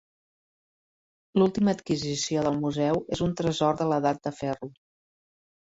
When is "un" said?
3.29-3.37